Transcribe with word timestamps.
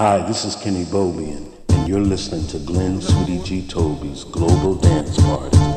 Hi, 0.00 0.24
this 0.28 0.44
is 0.44 0.54
Kenny 0.54 0.84
Bobien, 0.84 1.52
and 1.70 1.88
you're 1.88 1.98
listening 1.98 2.46
to 2.50 2.60
Glenn 2.60 3.00
Sweetie 3.00 3.42
G. 3.42 3.66
Toby's 3.66 4.22
Global 4.22 4.76
Dance 4.76 5.20
Party. 5.20 5.67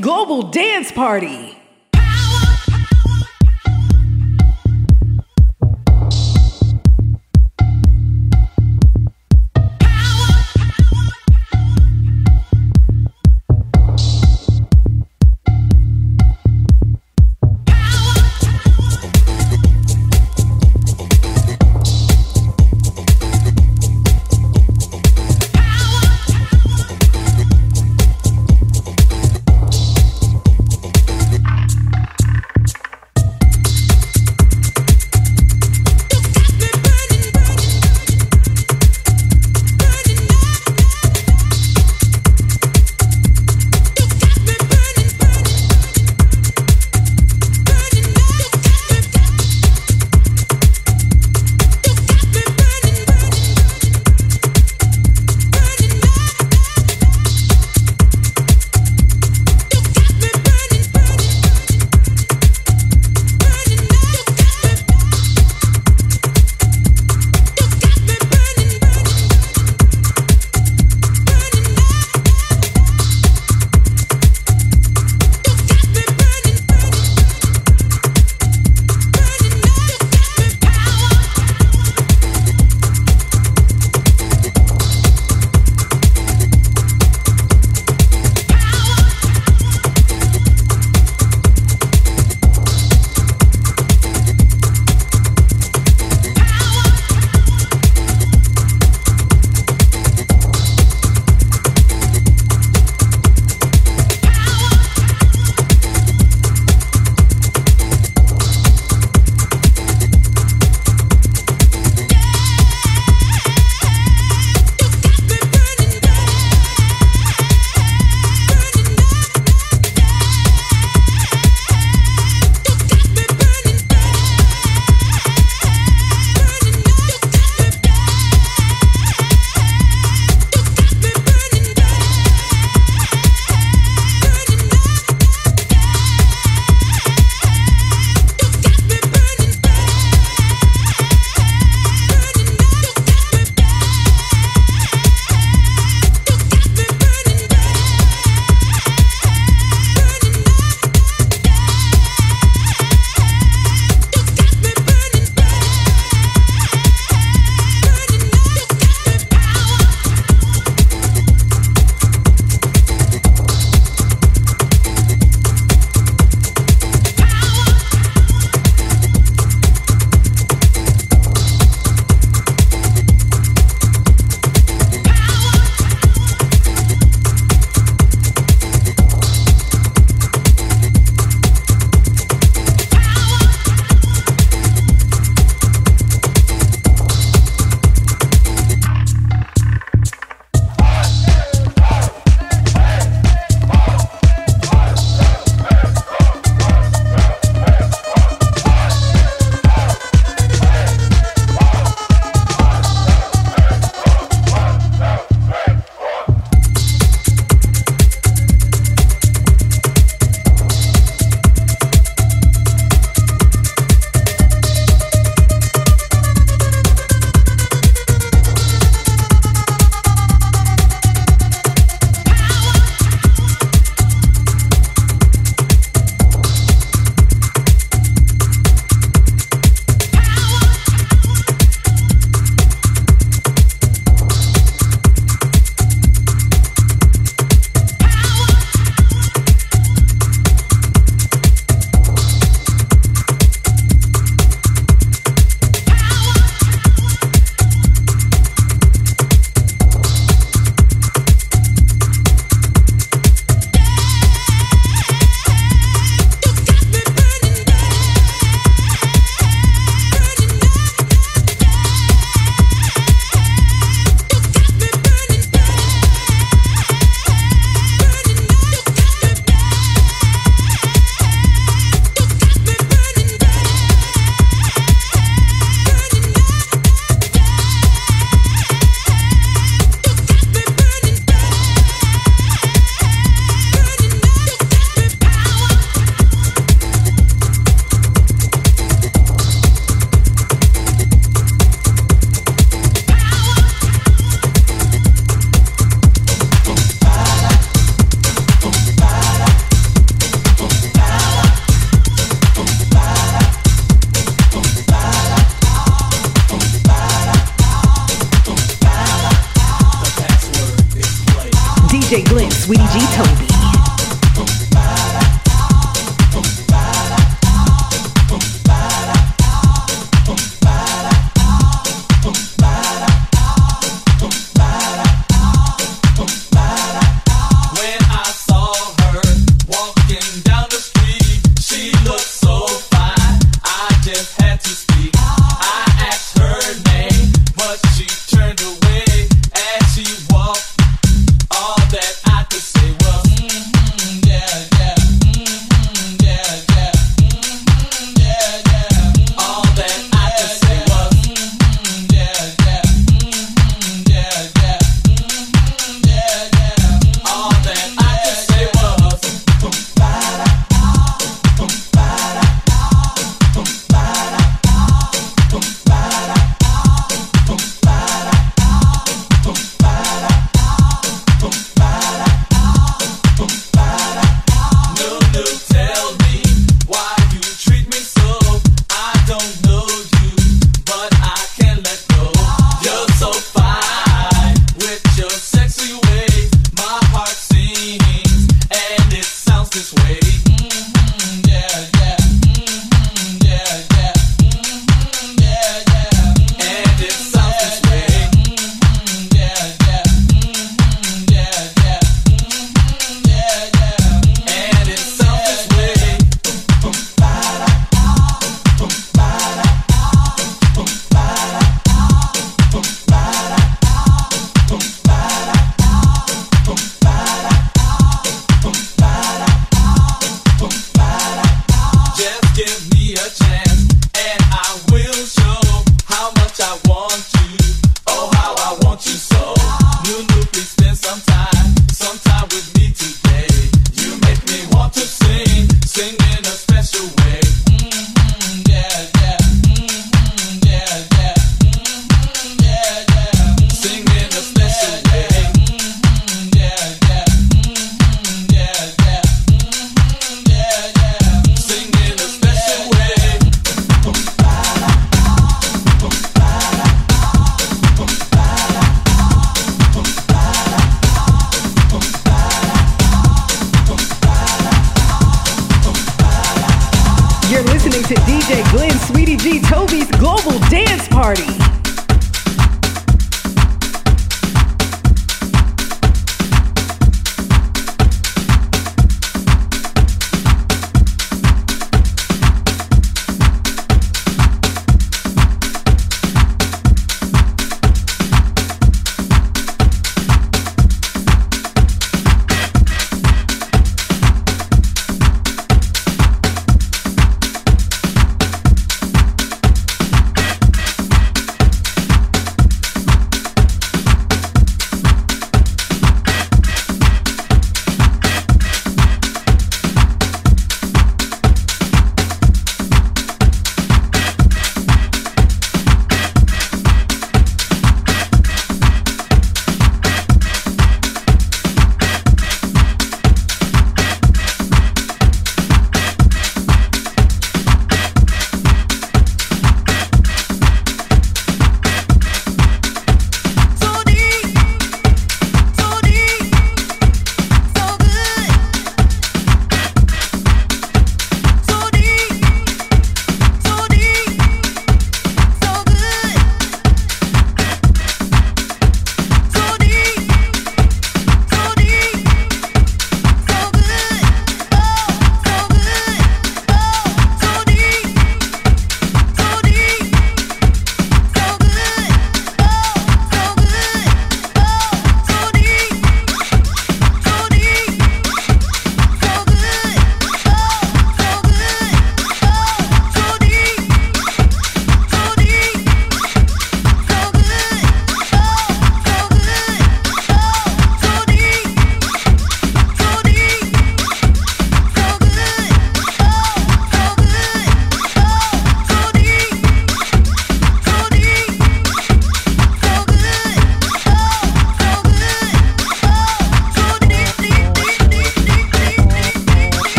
Global 0.00 0.42
Dance 0.50 0.92
Party. 0.92 1.57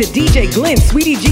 To 0.00 0.06
DJ 0.06 0.50
Glenn, 0.54 0.78
Sweetie 0.78 1.16
G, 1.16 1.29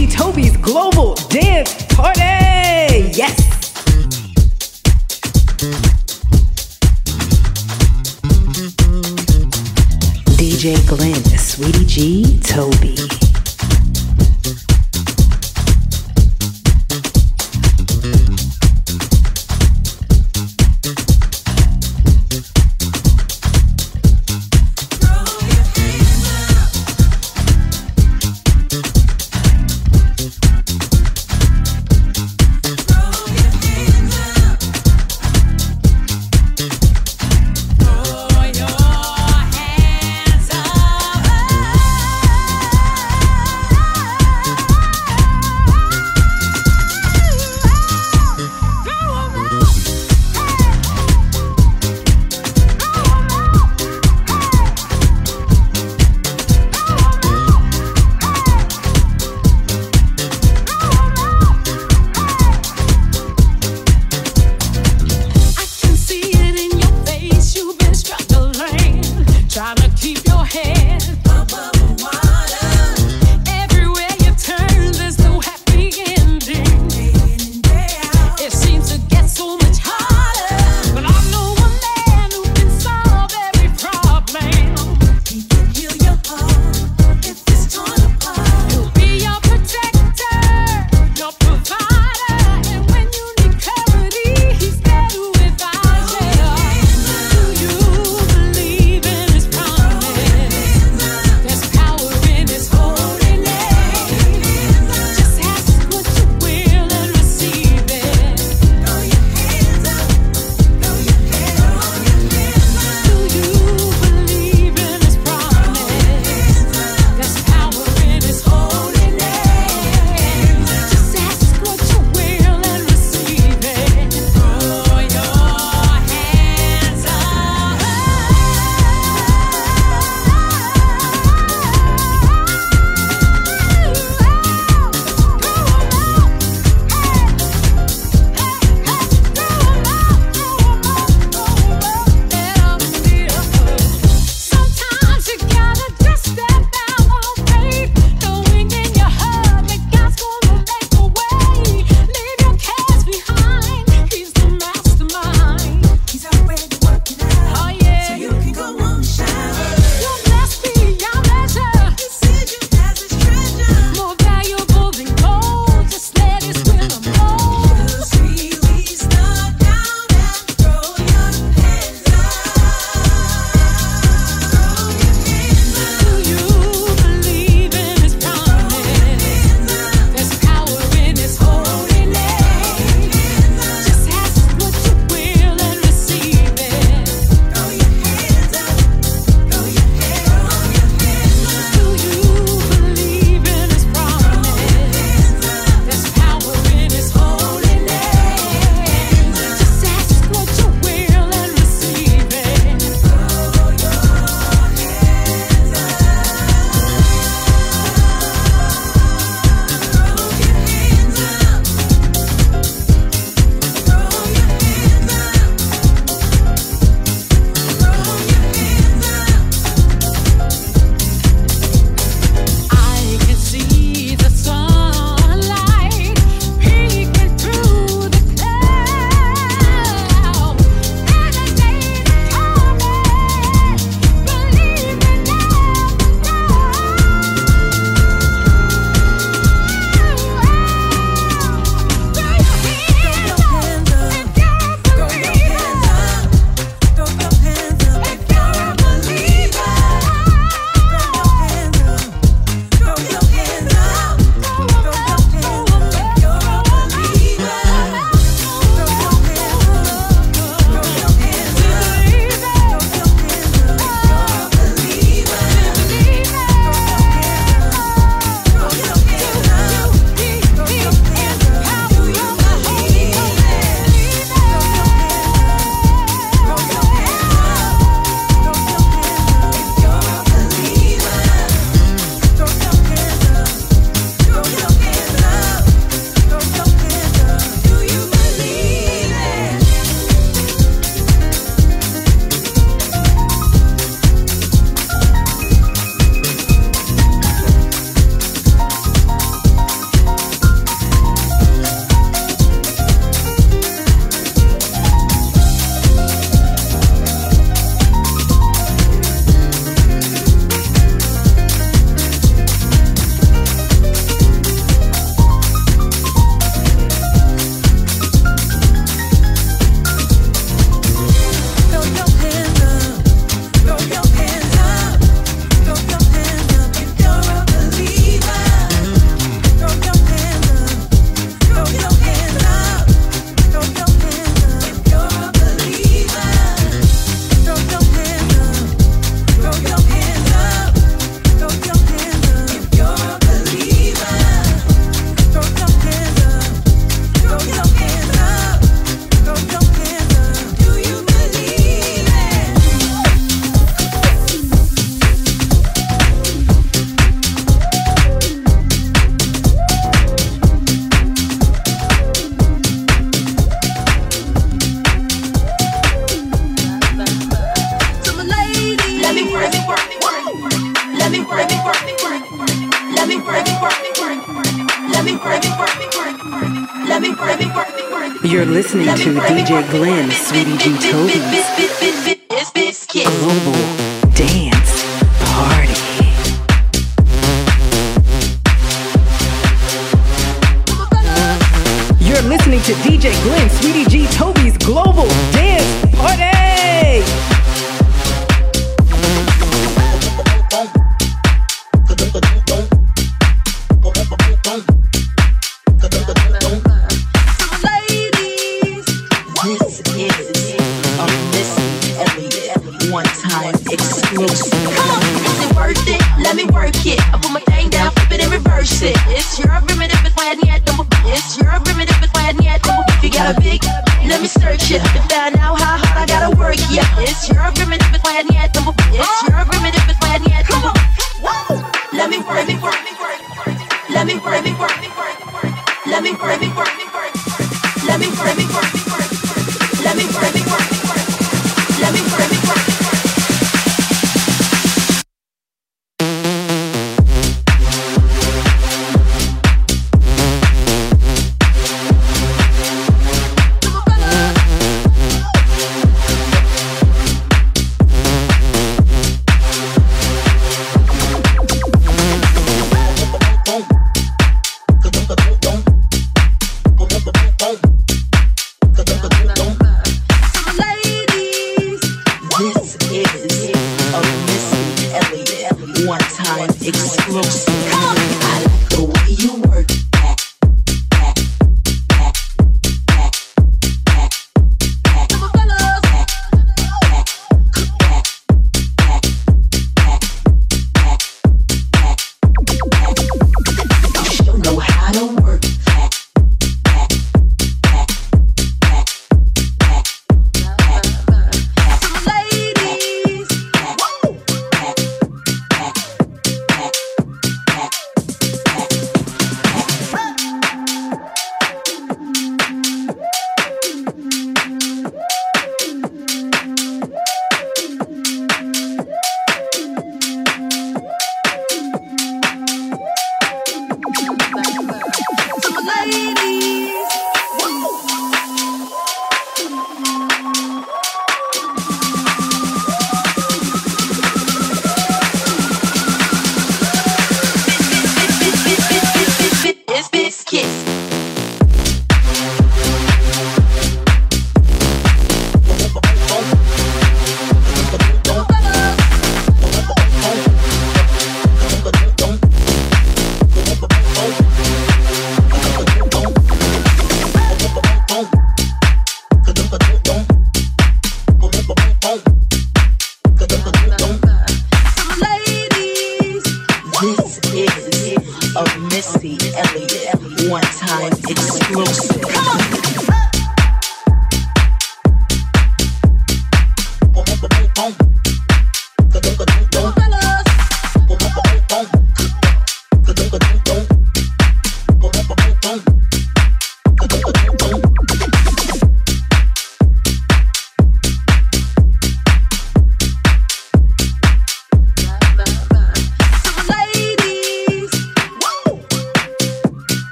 the 402.21 402.48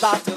about 0.00 0.29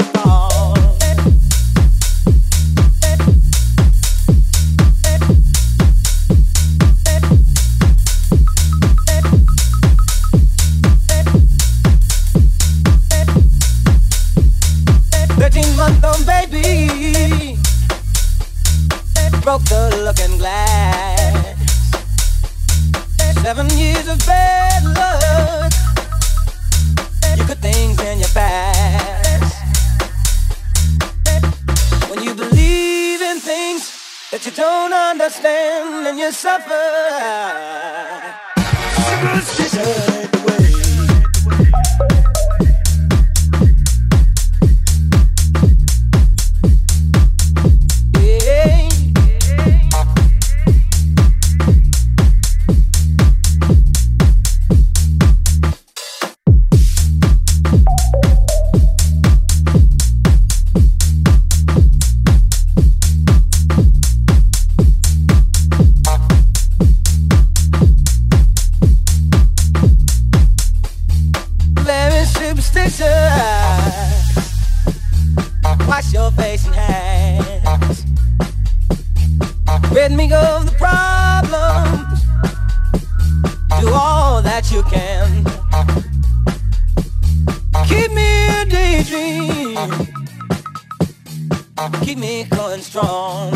keep 92.03 92.17
me 92.17 92.45
going 92.45 92.81
strong. 92.81 93.51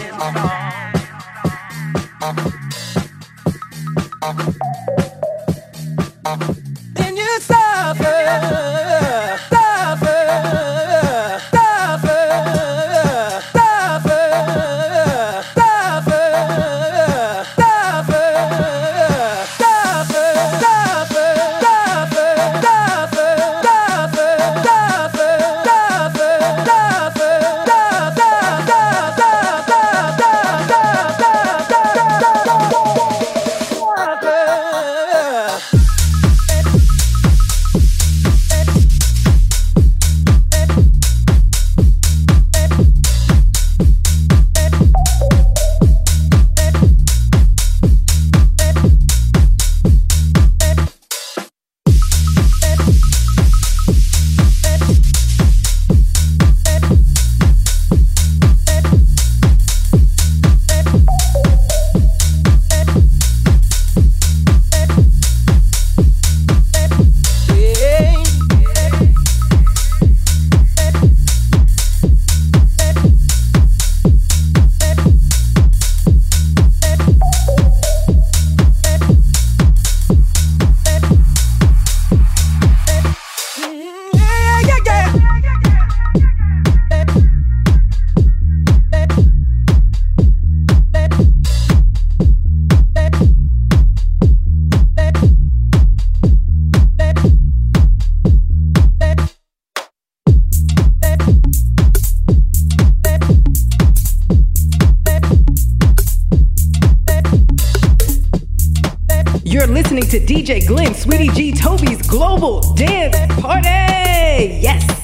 DJ 110.47 110.65
Glenn, 110.65 110.93
Sweetie 110.93 111.27
G, 111.31 111.51
Toby's 111.51 112.01
Global 112.07 112.61
Dance 112.73 113.17
Party. 113.41 114.59
Yes. 114.61 114.96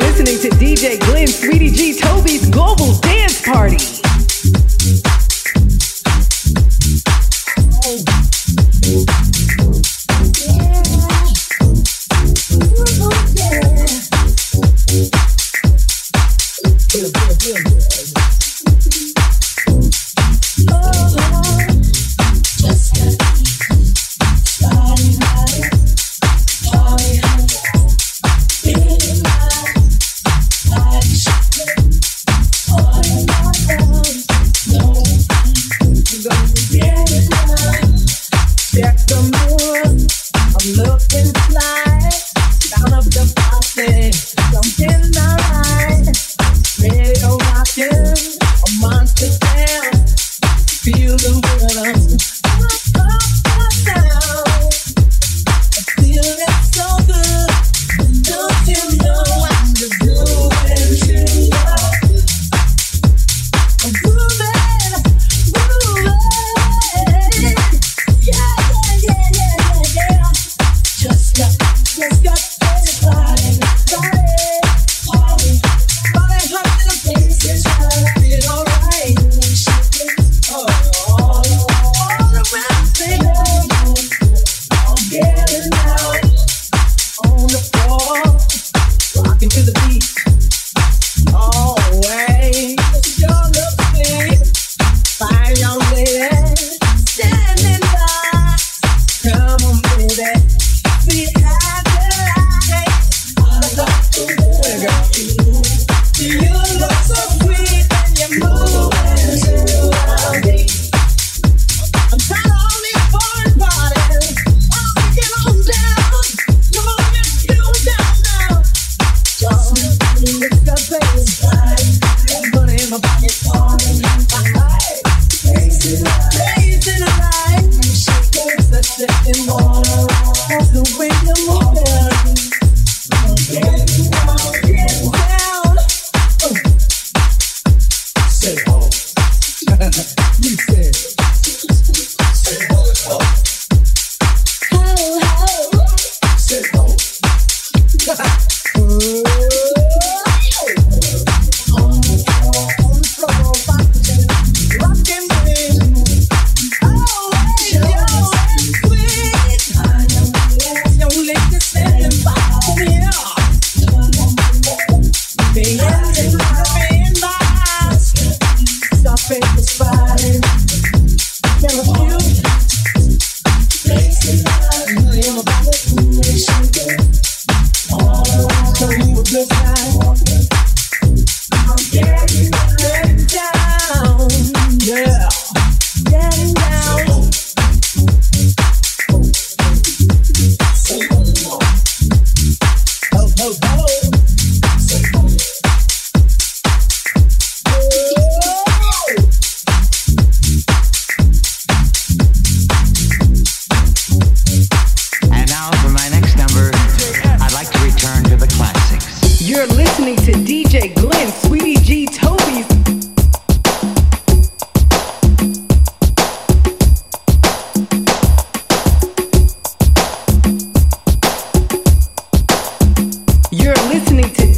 listening 0.00 0.38
to 0.38 0.48
DJ 0.56 0.98
Glenn, 1.00 1.26
Sweetie 1.26 1.70
G, 1.70 1.98
Toby's 1.98 2.48
Global 2.48 2.94
Dance 2.98 3.40
Party. 3.42 4.09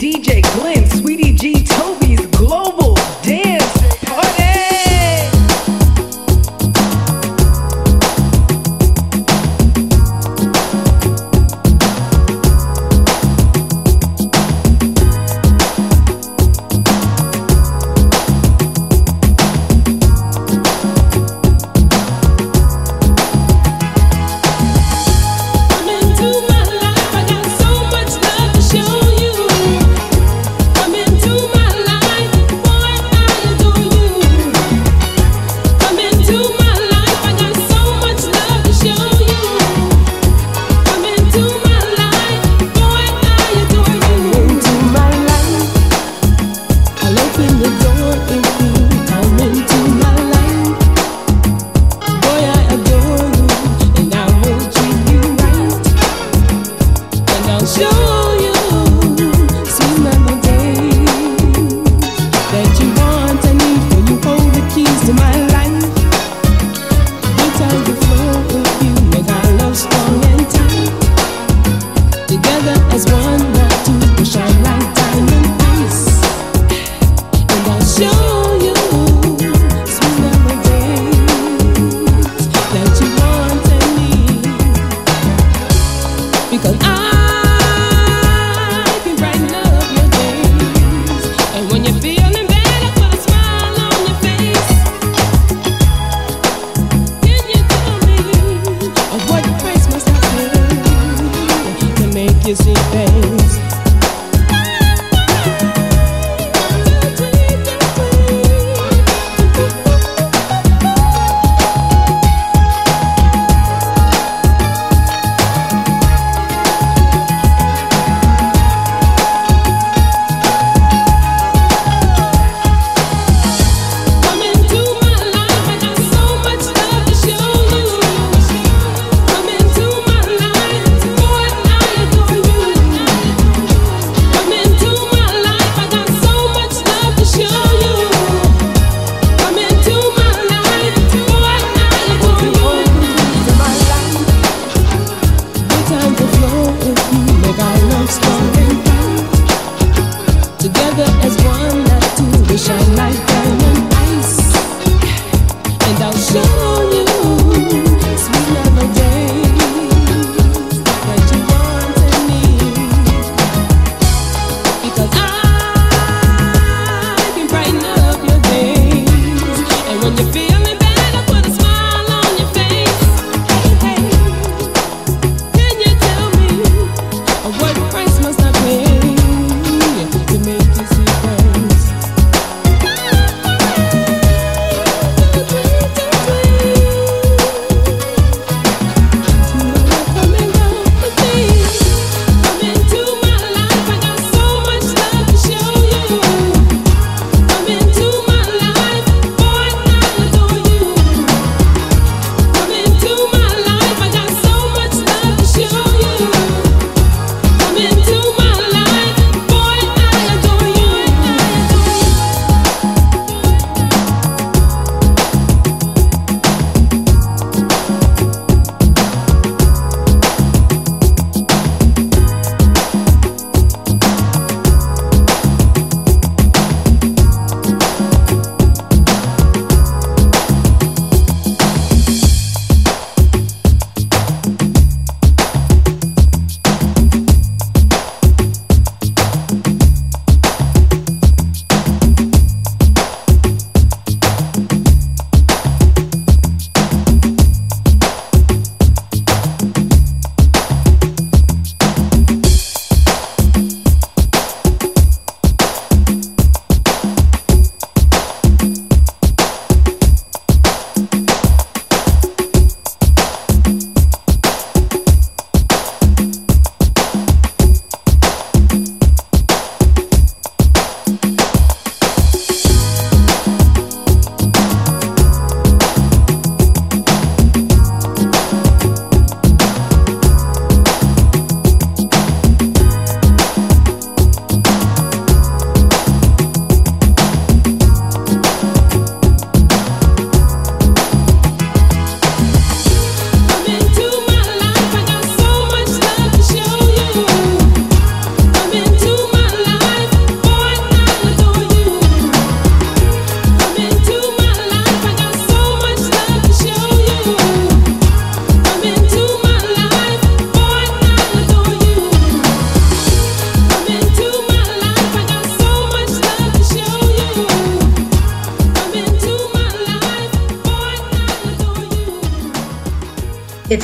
DJ 0.03 0.43
Glenn. 0.43 0.82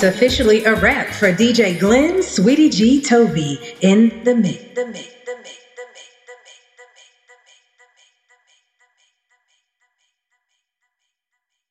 Officially 0.08 0.64
a 0.64 0.74
wrap 0.74 1.08
for 1.08 1.32
DJ 1.32 1.78
Glenn 1.78 2.22
Sweetie 2.22 2.70
G 2.70 3.00
Toby 3.02 3.58
in 3.82 4.24
the 4.24 4.34
mix. 4.34 4.67